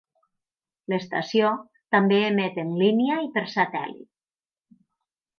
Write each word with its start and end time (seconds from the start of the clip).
L'estació 0.93 1.51
també 1.95 2.17
emet 2.29 2.57
en 2.63 2.71
línia 2.79 3.17
i 3.27 3.29
per 3.35 3.43
satèl·lit. 3.57 4.81